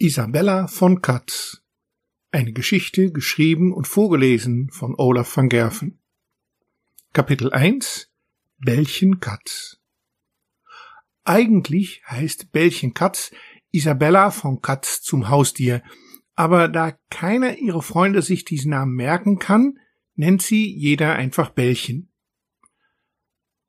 Isabella 0.00 0.68
von 0.68 1.02
Katz. 1.02 1.62
Eine 2.30 2.52
Geschichte 2.52 3.10
geschrieben 3.10 3.72
und 3.72 3.88
vorgelesen 3.88 4.70
von 4.70 4.94
Olaf 4.96 5.36
van 5.36 5.48
Gerven. 5.48 5.98
Kapitel 7.12 7.52
1 7.52 8.08
Bällchen 8.58 9.18
Katz. 9.18 9.80
Eigentlich 11.24 12.02
heißt 12.06 12.52
Bällchen 12.52 12.94
Katz 12.94 13.32
Isabella 13.72 14.30
von 14.30 14.62
Katz 14.62 15.02
zum 15.02 15.30
Haustier, 15.30 15.82
aber 16.36 16.68
da 16.68 16.92
keiner 17.10 17.58
ihrer 17.58 17.82
Freunde 17.82 18.22
sich 18.22 18.44
diesen 18.44 18.70
Namen 18.70 18.94
merken 18.94 19.40
kann, 19.40 19.80
nennt 20.14 20.42
sie 20.42 20.72
jeder 20.72 21.16
einfach 21.16 21.50
Bällchen. 21.50 22.12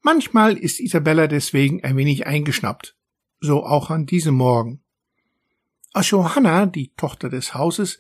Manchmal 0.02 0.58
ist 0.58 0.80
Isabella 0.80 1.28
deswegen 1.28 1.84
ein 1.84 1.98
wenig 1.98 2.28
eingeschnappt, 2.28 2.96
so 3.40 3.66
auch 3.66 3.90
an 3.90 4.06
diesem 4.06 4.36
Morgen. 4.36 4.84
Als 5.92 6.12
Johanna, 6.12 6.66
die 6.66 6.94
Tochter 6.96 7.30
des 7.30 7.54
Hauses, 7.54 8.00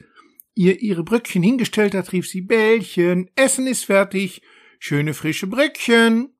ihr 0.53 0.81
ihre 0.81 1.03
Bröckchen 1.03 1.41
hingestellt 1.41 1.95
hat, 1.95 2.11
rief 2.11 2.27
sie 2.27 2.41
Bällchen, 2.41 3.29
Essen 3.35 3.67
ist 3.67 3.85
fertig, 3.85 4.41
schöne 4.77 5.13
frische 5.13 5.47
Bröckchen. 5.47 6.33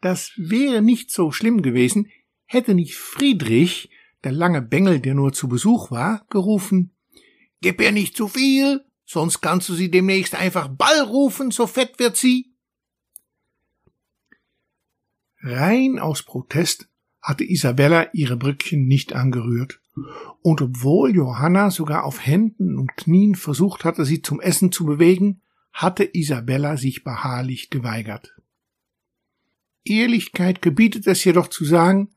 Das 0.00 0.32
wäre 0.36 0.82
nicht 0.82 1.10
so 1.10 1.30
schlimm 1.30 1.62
gewesen, 1.62 2.10
hätte 2.44 2.74
nicht 2.74 2.96
Friedrich, 2.96 3.90
der 4.24 4.32
lange 4.32 4.62
Bengel, 4.62 5.00
der 5.00 5.14
nur 5.14 5.32
zu 5.32 5.48
Besuch 5.48 5.90
war, 5.90 6.26
gerufen 6.30 6.96
Gib 7.60 7.80
ihr 7.80 7.92
nicht 7.92 8.16
zu 8.16 8.28
viel, 8.28 8.84
sonst 9.04 9.40
kannst 9.40 9.68
du 9.68 9.74
sie 9.74 9.90
demnächst 9.90 10.34
einfach 10.34 10.68
Ball 10.68 11.00
rufen, 11.00 11.50
so 11.50 11.66
fett 11.66 11.98
wird 11.98 12.16
sie. 12.16 12.54
Rein 15.40 15.98
aus 15.98 16.22
Protest 16.22 16.88
hatte 17.20 17.44
Isabella 17.44 18.08
ihre 18.12 18.36
Brückchen 18.36 18.86
nicht 18.86 19.14
angerührt. 19.14 19.80
Und 20.42 20.60
obwohl 20.60 21.14
Johanna 21.14 21.70
sogar 21.70 22.04
auf 22.04 22.24
Händen 22.24 22.78
und 22.78 22.96
Knien 22.96 23.34
versucht 23.34 23.84
hatte, 23.84 24.04
sie 24.04 24.22
zum 24.22 24.40
Essen 24.40 24.70
zu 24.72 24.84
bewegen, 24.84 25.40
hatte 25.72 26.08
Isabella 26.12 26.76
sich 26.76 27.04
beharrlich 27.04 27.70
geweigert. 27.70 28.34
Ehrlichkeit 29.84 30.62
gebietet 30.62 31.06
es 31.06 31.24
jedoch 31.24 31.48
zu 31.48 31.64
sagen, 31.64 32.10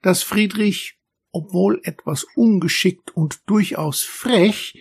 dass 0.00 0.22
Friedrich, 0.22 0.98
obwohl 1.30 1.80
etwas 1.84 2.24
ungeschickt 2.34 3.16
und 3.16 3.42
durchaus 3.46 4.02
frech, 4.02 4.78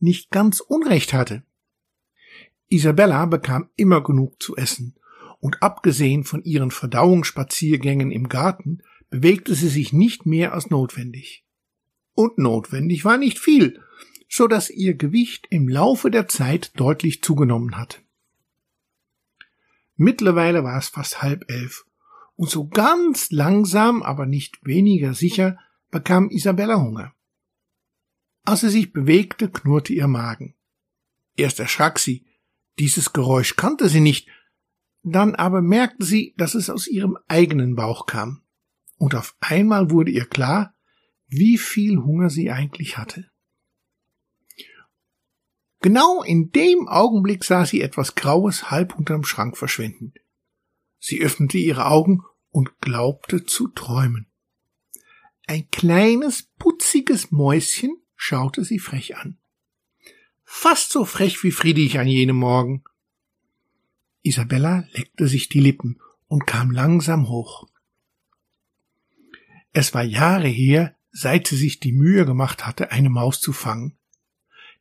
nicht 0.00 0.30
ganz 0.30 0.60
Unrecht 0.60 1.12
hatte. 1.12 1.42
Isabella 2.68 3.24
bekam 3.26 3.70
immer 3.76 4.02
genug 4.02 4.42
zu 4.42 4.56
essen, 4.56 4.94
und 5.40 5.62
abgesehen 5.62 6.24
von 6.24 6.42
ihren 6.42 6.70
Verdauungsspaziergängen 6.70 8.10
im 8.10 8.28
Garten 8.28 8.82
bewegte 9.08 9.54
sie 9.54 9.68
sich 9.68 9.92
nicht 9.92 10.26
mehr 10.26 10.52
als 10.52 10.68
notwendig. 10.68 11.44
Und 12.18 12.36
notwendig 12.36 13.04
war 13.04 13.16
nicht 13.16 13.38
viel, 13.38 13.80
so 14.28 14.48
dass 14.48 14.70
ihr 14.70 14.94
Gewicht 14.94 15.46
im 15.50 15.68
Laufe 15.68 16.10
der 16.10 16.26
Zeit 16.26 16.72
deutlich 16.74 17.22
zugenommen 17.22 17.76
hat. 17.76 18.02
Mittlerweile 19.94 20.64
war 20.64 20.76
es 20.78 20.88
fast 20.88 21.22
halb 21.22 21.48
elf, 21.48 21.86
und 22.34 22.50
so 22.50 22.66
ganz 22.66 23.30
langsam, 23.30 24.02
aber 24.02 24.26
nicht 24.26 24.58
weniger 24.66 25.14
sicher, 25.14 25.60
bekam 25.92 26.28
Isabella 26.30 26.80
Hunger. 26.80 27.14
Als 28.44 28.62
sie 28.62 28.70
sich 28.70 28.92
bewegte, 28.92 29.48
knurrte 29.48 29.92
ihr 29.92 30.08
Magen. 30.08 30.56
Erst 31.36 31.60
erschrak 31.60 32.00
sie, 32.00 32.26
dieses 32.80 33.12
Geräusch 33.12 33.54
kannte 33.54 33.88
sie 33.88 34.00
nicht, 34.00 34.28
dann 35.04 35.36
aber 35.36 35.62
merkte 35.62 36.04
sie, 36.04 36.34
dass 36.36 36.56
es 36.56 36.68
aus 36.68 36.88
ihrem 36.88 37.16
eigenen 37.28 37.76
Bauch 37.76 38.06
kam 38.06 38.42
und 38.96 39.14
auf 39.14 39.36
einmal 39.38 39.92
wurde 39.92 40.10
ihr 40.10 40.26
klar, 40.26 40.74
wie 41.28 41.58
viel 41.58 41.98
Hunger 41.98 42.30
sie 42.30 42.50
eigentlich 42.50 42.98
hatte. 42.98 43.30
Genau 45.80 46.22
in 46.22 46.50
dem 46.50 46.88
Augenblick 46.88 47.44
sah 47.44 47.64
sie 47.64 47.82
etwas 47.82 48.14
Graues 48.16 48.70
halb 48.70 48.98
unterm 48.98 49.24
Schrank 49.24 49.56
verschwinden. 49.56 50.12
Sie 50.98 51.20
öffnete 51.20 51.58
ihre 51.58 51.86
Augen 51.86 52.22
und 52.50 52.80
glaubte 52.80 53.44
zu 53.44 53.68
träumen. 53.68 54.26
Ein 55.46 55.70
kleines, 55.70 56.42
putziges 56.58 57.30
Mäuschen 57.30 57.96
schaute 58.16 58.64
sie 58.64 58.78
frech 58.78 59.16
an. 59.16 59.38
Fast 60.44 60.90
so 60.90 61.04
frech 61.04 61.42
wie 61.44 61.52
Friedrich 61.52 61.98
an 61.98 62.08
jenem 62.08 62.36
Morgen. 62.36 62.82
Isabella 64.22 64.84
leckte 64.92 65.28
sich 65.28 65.48
die 65.48 65.60
Lippen 65.60 66.00
und 66.26 66.46
kam 66.46 66.70
langsam 66.70 67.28
hoch. 67.28 67.68
Es 69.72 69.94
war 69.94 70.02
Jahre 70.02 70.48
her, 70.48 70.97
seit 71.20 71.48
sie 71.48 71.56
sich 71.56 71.80
die 71.80 71.92
Mühe 71.92 72.24
gemacht 72.24 72.64
hatte, 72.64 72.92
eine 72.92 73.10
Maus 73.10 73.40
zu 73.40 73.52
fangen. 73.52 73.98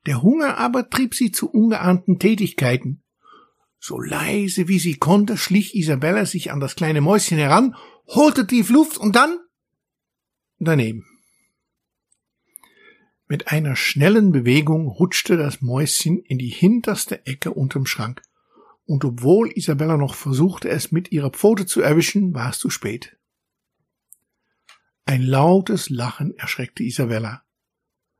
Der 0.05 0.21
Hunger 0.21 0.57
aber 0.57 0.89
trieb 0.89 1.15
sie 1.15 1.31
zu 1.31 1.49
ungeahnten 1.49 2.19
Tätigkeiten. 2.19 3.03
So 3.79 3.99
leise 3.99 4.67
wie 4.67 4.77
sie 4.77 4.95
konnte, 4.95 5.37
schlich 5.37 5.75
Isabella 5.75 6.25
sich 6.25 6.51
an 6.51 6.59
das 6.59 6.75
kleine 6.75 7.01
Mäuschen 7.01 7.37
heran, 7.37 7.75
holte 8.07 8.45
tief 8.45 8.69
Luft 8.69 8.97
und 8.97 9.15
dann 9.15 9.39
daneben. 10.59 11.05
Mit 13.27 13.47
einer 13.47 13.75
schnellen 13.75 14.31
Bewegung 14.31 14.87
rutschte 14.87 15.37
das 15.37 15.61
Mäuschen 15.61 16.19
in 16.19 16.37
die 16.37 16.49
hinterste 16.49 17.25
Ecke 17.25 17.51
unterm 17.51 17.85
Schrank, 17.85 18.21
und 18.85 19.03
obwohl 19.03 19.51
Isabella 19.51 19.97
noch 19.97 20.15
versuchte, 20.15 20.69
es 20.69 20.91
mit 20.91 21.11
ihrer 21.11 21.31
Pfote 21.31 21.65
zu 21.65 21.81
erwischen, 21.81 22.33
war 22.33 22.51
es 22.51 22.59
zu 22.59 22.69
spät. 22.69 23.16
Ein 25.07 25.21
lautes 25.21 25.89
Lachen 25.89 26.37
erschreckte 26.37 26.83
Isabella. 26.83 27.41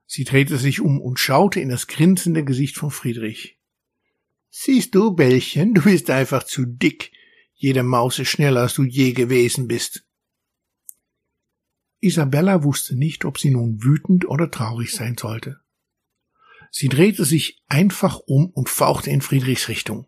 Sie 0.06 0.24
drehte 0.24 0.58
sich 0.58 0.80
um 0.80 1.02
und 1.02 1.20
schaute 1.20 1.60
in 1.60 1.68
das 1.68 1.88
grinsende 1.88 2.46
Gesicht 2.46 2.78
von 2.78 2.92
Friedrich. 2.92 3.60
Siehst 4.50 4.96
du, 4.96 5.12
Bällchen, 5.12 5.74
du 5.74 5.82
bist 5.82 6.10
einfach 6.10 6.44
zu 6.44 6.66
dick. 6.66 7.12
Jede 7.56 7.84
Maus 7.84 8.20
ist 8.20 8.30
schneller, 8.30 8.62
als 8.62 8.74
du 8.74 8.84
je 8.84 9.12
gewesen 9.12 9.68
bist. 9.68 10.06
Isabella 12.00 12.64
wusste 12.64 12.96
nicht, 12.96 13.26
ob 13.26 13.38
sie 13.38 13.50
nun 13.50 13.84
wütend 13.84 14.26
oder 14.30 14.50
traurig 14.50 14.94
sein 14.94 15.18
sollte. 15.18 15.60
Sie 16.72 16.88
drehte 16.88 17.26
sich 17.26 17.62
einfach 17.68 18.20
um 18.20 18.46
und 18.46 18.70
fauchte 18.70 19.10
in 19.10 19.20
Friedrichs 19.20 19.68
Richtung. 19.68 20.08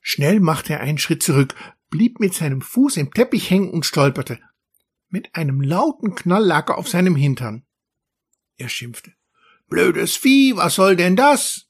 Schnell 0.00 0.40
machte 0.40 0.72
er 0.72 0.80
einen 0.80 0.96
Schritt 0.96 1.22
zurück, 1.22 1.54
blieb 1.90 2.18
mit 2.18 2.32
seinem 2.32 2.62
Fuß 2.62 2.96
im 2.96 3.12
Teppich 3.12 3.50
hängen 3.50 3.70
und 3.70 3.84
stolperte. 3.84 4.40
Mit 5.10 5.34
einem 5.34 5.60
lauten 5.60 6.14
Knall 6.14 6.44
lag 6.44 6.68
er 6.68 6.78
auf 6.78 6.88
seinem 6.88 7.16
Hintern. 7.16 7.66
Er 8.56 8.68
schimpfte. 8.68 9.12
Blödes 9.68 10.16
Vieh, 10.16 10.56
was 10.56 10.76
soll 10.76 10.94
denn 10.94 11.16
das? 11.16 11.68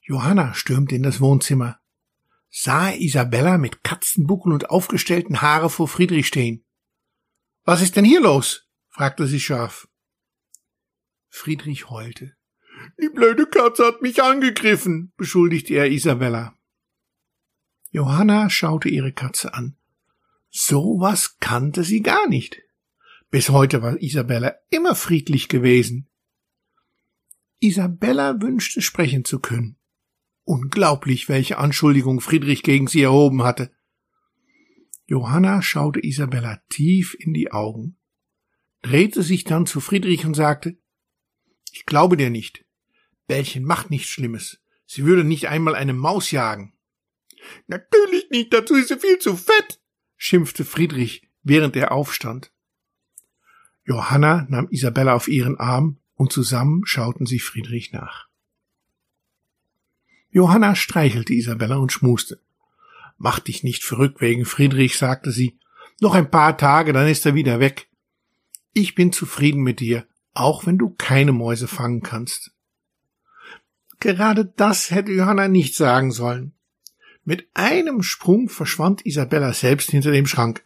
Johanna 0.00 0.52
stürmte 0.52 0.96
in 0.96 1.04
das 1.04 1.20
Wohnzimmer, 1.20 1.80
sah 2.50 2.90
Isabella 2.90 3.56
mit 3.56 3.84
Katzenbuckel 3.84 4.52
und 4.52 4.68
aufgestellten 4.68 5.42
Haare 5.42 5.70
vor 5.70 5.88
Friedrich 5.88 6.26
stehen. 6.26 6.64
Was 7.64 7.80
ist 7.80 7.96
denn 7.96 8.04
hier 8.04 8.20
los? 8.20 8.68
fragte 8.90 9.26
sie 9.26 9.40
scharf. 9.40 9.88
Friedrich 11.28 11.88
heulte. 11.88 12.36
Die 13.00 13.08
blöde 13.08 13.46
Katze 13.46 13.86
hat 13.86 14.02
mich 14.02 14.22
angegriffen, 14.22 15.12
beschuldigte 15.16 15.74
er 15.74 15.90
Isabella. 15.90 16.56
Johanna 17.90 18.50
schaute 18.50 18.88
ihre 18.88 19.12
Katze 19.12 19.54
an. 19.54 19.76
So 20.56 21.00
was 21.00 21.40
kannte 21.40 21.82
sie 21.82 22.00
gar 22.00 22.28
nicht. 22.28 22.62
Bis 23.28 23.48
heute 23.48 23.82
war 23.82 24.00
Isabella 24.00 24.54
immer 24.70 24.94
friedlich 24.94 25.48
gewesen. 25.48 26.08
Isabella 27.58 28.40
wünschte 28.40 28.80
sprechen 28.80 29.24
zu 29.24 29.40
können. 29.40 29.80
Unglaublich, 30.44 31.28
welche 31.28 31.58
Anschuldigung 31.58 32.20
Friedrich 32.20 32.62
gegen 32.62 32.86
sie 32.86 33.02
erhoben 33.02 33.42
hatte. 33.42 33.74
Johanna 35.06 35.60
schaute 35.60 35.98
Isabella 36.04 36.62
tief 36.68 37.16
in 37.18 37.34
die 37.34 37.50
Augen, 37.50 37.98
drehte 38.80 39.24
sich 39.24 39.42
dann 39.42 39.66
zu 39.66 39.80
Friedrich 39.80 40.24
und 40.24 40.34
sagte, 40.34 40.78
ich 41.72 41.84
glaube 41.84 42.16
dir 42.16 42.30
nicht. 42.30 42.64
Bällchen 43.26 43.64
macht 43.64 43.90
nichts 43.90 44.08
Schlimmes. 44.08 44.60
Sie 44.86 45.04
würde 45.04 45.24
nicht 45.24 45.48
einmal 45.48 45.74
eine 45.74 45.94
Maus 45.94 46.30
jagen. 46.30 46.78
Natürlich 47.66 48.30
nicht, 48.30 48.52
dazu 48.52 48.76
ist 48.76 48.88
sie 48.88 49.00
viel 49.00 49.18
zu 49.18 49.36
fett, 49.36 49.80
schimpfte 50.16 50.64
Friedrich, 50.64 51.28
während 51.42 51.76
er 51.76 51.92
aufstand. 51.92 52.50
Johanna 53.84 54.46
nahm 54.48 54.68
Isabella 54.70 55.14
auf 55.14 55.28
ihren 55.28 55.58
Arm 55.58 55.98
und 56.14 56.32
zusammen 56.32 56.86
schauten 56.86 57.26
sie 57.26 57.38
Friedrich 57.38 57.92
nach. 57.92 58.28
Johanna 60.30 60.74
streichelte 60.74 61.34
Isabella 61.34 61.76
und 61.76 61.92
schmuste. 61.92 62.40
Mach 63.18 63.38
dich 63.38 63.62
nicht 63.62 63.84
verrückt 63.84 64.20
wegen 64.20 64.44
Friedrich, 64.44 64.96
sagte 64.96 65.30
sie. 65.30 65.58
Noch 66.00 66.14
ein 66.14 66.30
paar 66.30 66.56
Tage, 66.56 66.92
dann 66.92 67.06
ist 67.06 67.24
er 67.24 67.34
wieder 67.34 67.60
weg. 67.60 67.88
Ich 68.72 68.96
bin 68.96 69.12
zufrieden 69.12 69.62
mit 69.62 69.78
dir, 69.78 70.06
auch 70.32 70.66
wenn 70.66 70.78
du 70.78 70.90
keine 70.90 71.32
Mäuse 71.32 71.68
fangen 71.68 72.02
kannst. 72.02 72.50
Gerade 74.00 74.44
das 74.44 74.90
hätte 74.90 75.12
Johanna 75.12 75.46
nicht 75.46 75.76
sagen 75.76 76.10
sollen. 76.10 76.53
Mit 77.24 77.48
einem 77.54 78.02
Sprung 78.02 78.48
verschwand 78.48 79.06
Isabella 79.06 79.52
selbst 79.52 79.90
hinter 79.90 80.10
dem 80.10 80.26
Schrank. 80.26 80.62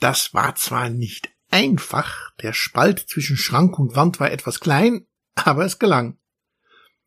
Das 0.00 0.32
war 0.32 0.54
zwar 0.54 0.90
nicht 0.90 1.30
einfach, 1.50 2.32
der 2.40 2.52
Spalt 2.52 3.00
zwischen 3.00 3.36
Schrank 3.36 3.78
und 3.78 3.96
Wand 3.96 4.20
war 4.20 4.30
etwas 4.30 4.60
klein, 4.60 5.06
aber 5.34 5.64
es 5.64 5.78
gelang. 5.78 6.16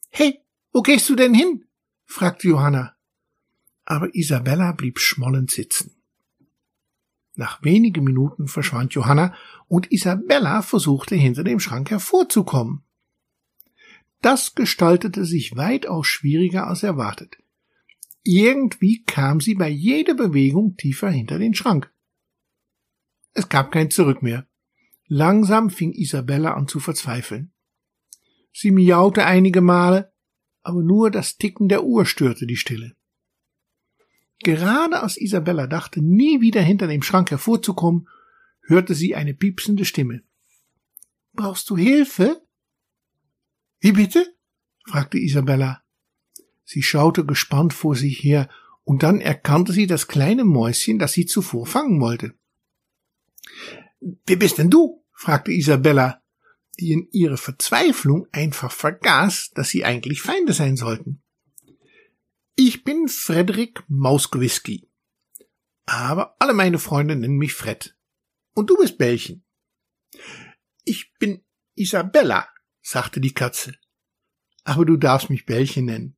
Hey, 0.10 0.42
wo 0.74 0.82
gehst 0.82 1.10
du 1.10 1.16
denn 1.16 1.34
hin? 1.34 1.66
fragte 2.06 2.50
Johanna. 2.50 2.96
Aber 3.86 4.14
Isabella 4.14 4.74
blieb 4.74 5.00
schmollend 5.00 5.52
sitzen. 5.52 5.96
Nach 7.36 7.64
wenigen 7.64 8.04
Minuten 8.04 8.48
verschwand 8.48 8.94
Johanna 8.94 9.34
und 9.68 9.92
Isabella 9.92 10.62
versuchte 10.62 11.16
hinter 11.16 11.44
dem 11.44 11.62
Schrank 11.62 11.90
hervorzukommen. 11.90 12.84
Das 14.22 14.54
gestaltete 14.54 15.26
sich 15.26 15.56
weitaus 15.56 16.08
schwieriger 16.08 16.68
als 16.68 16.84
erwartet. 16.84 17.38
Irgendwie 18.24 19.04
kam 19.04 19.42
sie 19.42 19.56
bei 19.56 19.70
jeder 19.70 20.14
Bewegung 20.14 20.76
tiefer 20.78 21.10
hinter 21.10 21.40
den 21.40 21.54
Schrank. 21.54 21.92
Es 23.34 23.50
gab 23.50 23.72
kein 23.72 23.90
Zurück 23.90 24.22
mehr. 24.22 24.48
Langsam 25.08 25.70
fing 25.70 25.94
Isabella 25.94 26.54
an 26.54 26.68
zu 26.68 26.80
verzweifeln. 26.80 27.54
Sie 28.54 28.72
miaute 28.72 29.26
einige 29.26 29.62
Male, 29.62 30.14
aber 30.62 30.84
nur 30.84 31.10
das 31.10 31.38
Ticken 31.38 31.68
der 31.68 31.84
Uhr 31.84 32.06
störte 32.06 32.46
die 32.46 32.58
Stille. 32.58 32.96
Gerade 34.40 35.02
als 35.02 35.18
Isabella 35.18 35.68
dachte, 35.68 36.02
nie 36.02 36.42
wieder 36.42 36.62
hinter 36.62 36.88
dem 36.88 37.04
Schrank 37.04 37.32
hervorzukommen, 37.32 38.08
hörte 38.64 38.96
sie 38.96 39.16
eine 39.16 39.34
piepsende 39.34 39.86
Stimme. 39.86 40.24
Brauchst 41.34 41.70
du 41.70 41.78
Hilfe? 41.78 42.42
Wie 43.80 43.92
bitte? 43.92 44.26
fragte 44.86 45.18
Isabella. 45.18 45.81
Sie 46.72 46.84
schaute 46.84 47.26
gespannt 47.26 47.74
vor 47.74 47.98
sich 47.98 48.24
her, 48.24 48.48
und 48.86 49.04
dann 49.04 49.20
erkannte 49.20 49.74
sie 49.74 49.88
das 49.88 50.08
kleine 50.08 50.46
Mäuschen, 50.46 51.00
das 51.00 51.12
sie 51.12 51.26
zuvor 51.26 51.68
fangen 51.68 52.00
wollte. 52.00 52.34
Wer 54.00 54.38
bist 54.38 54.58
denn 54.58 54.70
du? 54.70 55.04
fragte 55.12 55.52
Isabella, 55.52 56.24
die 56.80 56.94
in 56.94 57.10
ihrer 57.12 57.36
Verzweiflung 57.36 58.26
einfach 58.32 58.72
vergaß, 58.72 59.52
dass 59.54 59.68
sie 59.68 59.84
eigentlich 59.84 60.22
Feinde 60.22 60.54
sein 60.54 60.78
sollten. 60.78 61.22
Ich 62.56 62.86
bin 62.86 63.10
Frederik 63.10 63.84
Mausgewiski. 63.90 64.88
Aber 65.86 66.38
alle 66.40 66.54
meine 66.54 66.80
Freunde 66.80 67.18
nennen 67.18 67.38
mich 67.38 67.54
Fred. 67.54 67.98
Und 68.54 68.70
du 68.70 68.78
bist 68.78 68.98
Bällchen. 68.98 69.44
Ich 70.86 71.12
bin 71.20 71.44
Isabella, 71.76 72.48
sagte 72.82 73.20
die 73.20 73.34
Katze. 73.34 73.76
Aber 74.64 74.86
du 74.86 74.96
darfst 74.96 75.30
mich 75.30 75.46
Bällchen 75.46 75.84
nennen. 75.84 76.16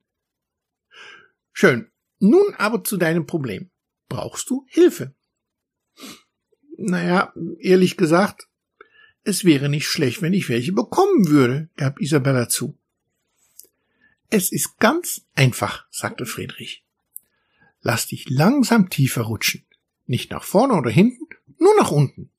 Schön. 1.54 1.90
Nun 2.20 2.54
aber 2.58 2.84
zu 2.84 2.98
deinem 2.98 3.26
Problem. 3.26 3.70
Brauchst 4.10 4.50
du 4.50 4.66
Hilfe? 4.68 5.16
Naja, 6.78 7.34
ehrlich 7.60 7.96
gesagt, 7.96 8.48
es 9.24 9.46
wäre 9.46 9.70
nicht 9.70 9.88
schlecht, 9.88 10.22
wenn 10.22 10.34
ich 10.34 10.50
welche 10.50 10.74
bekommen 10.74 11.28
würde, 11.28 11.70
gab 11.78 12.02
Isabella 12.02 12.50
zu. 12.50 12.78
Es 14.30 14.52
ist 14.52 14.80
ganz 14.80 15.22
einfach, 15.36 15.86
sagte 15.92 16.26
Friedrich. 16.26 16.84
Lass 17.82 18.08
dich 18.08 18.30
langsam 18.30 18.90
tiefer 18.90 19.22
rutschen. 19.22 19.66
Nicht 20.06 20.32
nach 20.32 20.44
vorne 20.44 20.74
oder 20.74 20.90
hinten, 20.90 21.28
nur 21.60 21.76
nach 21.78 21.92
unten. 21.92 22.32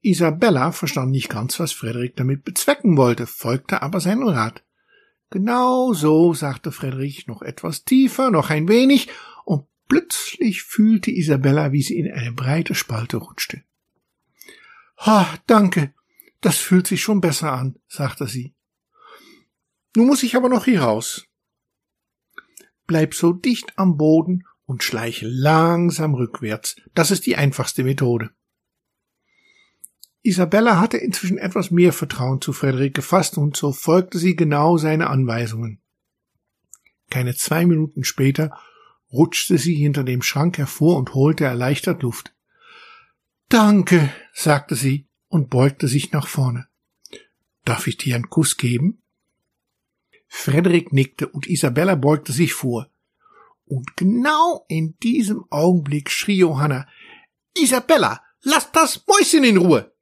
Isabella 0.00 0.72
verstand 0.72 1.10
nicht 1.10 1.28
ganz, 1.28 1.60
was 1.60 1.72
Frederik 1.72 2.16
damit 2.16 2.44
bezwecken 2.44 2.96
wollte, 2.96 3.26
folgte 3.26 3.82
aber 3.82 4.00
seinem 4.00 4.26
Rat. 4.26 4.64
Genau 5.30 5.92
so, 5.92 6.34
sagte 6.34 6.72
Frederik, 6.72 7.28
noch 7.28 7.42
etwas 7.42 7.84
tiefer, 7.84 8.30
noch 8.30 8.50
ein 8.50 8.68
wenig, 8.68 9.08
und 9.44 9.66
plötzlich 9.88 10.62
fühlte 10.62 11.12
Isabella, 11.12 11.70
wie 11.70 11.82
sie 11.82 11.98
in 11.98 12.12
eine 12.12 12.32
breite 12.32 12.74
Spalte 12.74 13.18
rutschte. 13.18 13.62
Ha, 14.98 15.38
danke, 15.46 15.94
das 16.40 16.56
fühlt 16.56 16.88
sich 16.88 17.00
schon 17.00 17.20
besser 17.20 17.52
an, 17.52 17.78
sagte 17.86 18.26
sie. 18.26 18.54
Nun 19.96 20.06
muss 20.06 20.22
ich 20.22 20.36
aber 20.36 20.48
noch 20.48 20.64
hier 20.64 20.82
raus. 20.82 21.26
Bleib 22.86 23.14
so 23.14 23.32
dicht 23.32 23.72
am 23.78 23.96
Boden 23.96 24.44
und 24.64 24.82
schleiche 24.82 25.26
langsam 25.28 26.14
rückwärts. 26.14 26.76
Das 26.94 27.12
ist 27.12 27.26
die 27.26 27.36
einfachste 27.36 27.84
Methode. 27.84 28.30
Isabella 30.22 30.78
hatte 30.78 30.98
inzwischen 30.98 31.38
etwas 31.38 31.70
mehr 31.70 31.92
Vertrauen 31.92 32.40
zu 32.40 32.52
Frederik 32.52 32.94
gefasst 32.94 33.38
und 33.38 33.56
so 33.56 33.72
folgte 33.72 34.18
sie 34.18 34.36
genau 34.36 34.76
seine 34.76 35.08
Anweisungen. 35.08 35.80
Keine 37.08 37.34
zwei 37.34 37.64
Minuten 37.64 38.04
später 38.04 38.56
rutschte 39.12 39.58
sie 39.58 39.74
hinter 39.74 40.04
dem 40.04 40.22
Schrank 40.22 40.58
hervor 40.58 40.96
und 40.96 41.14
holte 41.14 41.44
erleichtert 41.44 42.02
Luft. 42.02 42.34
Danke, 43.48 44.12
sagte 44.32 44.76
sie 44.76 45.08
und 45.28 45.50
beugte 45.50 45.88
sich 45.88 46.12
nach 46.12 46.28
vorne. 46.28 46.68
Darf 47.64 47.86
ich 47.86 47.96
dir 47.96 48.14
einen 48.14 48.30
Kuss 48.30 48.56
geben? 48.56 49.02
Frederik 50.28 50.92
nickte 50.92 51.28
und 51.28 51.48
Isabella 51.48 51.96
beugte 51.96 52.32
sich 52.32 52.52
vor. 52.52 52.88
Und 53.64 53.96
genau 53.96 54.64
in 54.68 54.96
diesem 54.98 55.44
Augenblick 55.50 56.10
schrie 56.10 56.38
Johanna 56.38 56.86
Isabella, 57.54 58.22
lass 58.42 58.70
das 58.70 59.04
Mäuschen 59.06 59.44
in 59.44 59.56
Ruhe. 59.56 59.92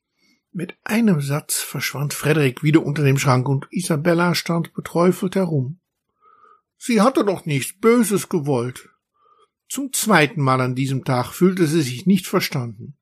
Mit 0.53 0.77
einem 0.83 1.21
Satz 1.21 1.61
verschwand 1.61 2.15
Frederik 2.15 2.63
wieder 2.63 2.83
unter 2.85 3.03
dem 3.03 3.19
Schrank 3.19 3.49
und 3.49 3.67
Isabella 3.71 4.35
stand 4.35 4.73
beträufelt 4.75 5.35
herum. 5.35 5.81
Sie 6.79 7.01
hatte 7.01 7.25
doch 7.25 7.45
nichts 7.45 7.79
Böses 7.79 8.29
gewollt. 8.29 8.89
Zum 9.69 9.93
zweiten 9.93 10.41
Mal 10.41 10.61
an 10.61 10.75
diesem 10.75 11.05
Tag 11.05 11.33
fühlte 11.33 11.67
sie 11.67 11.83
sich 11.83 12.07
nicht 12.07 12.27
verstanden. 12.27 12.97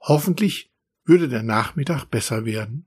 Hoffentlich 0.00 0.72
würde 1.04 1.28
der 1.28 1.42
Nachmittag 1.42 2.04
besser 2.06 2.44
werden. 2.44 2.86